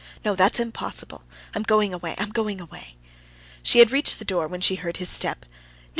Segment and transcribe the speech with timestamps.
[0.25, 1.21] No, that's impossible.
[1.53, 2.95] I'm going away, I'm going away."
[3.61, 5.45] She had reached the door, when she heard his step.
[5.45, 5.49] "No!